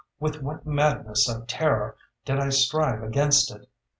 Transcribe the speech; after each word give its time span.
with 0.19 0.41
what 0.41 0.65
madness 0.65 1.29
of 1.29 1.45
terror 1.45 1.95
did 2.25 2.39
I 2.39 2.49
strive 2.49 3.03
against 3.03 3.51
it! 3.51 3.69